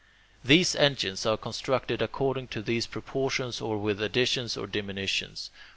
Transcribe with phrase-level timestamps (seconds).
[0.43, 5.51] These engines are constructed according to these proportions or with additions or diminutions.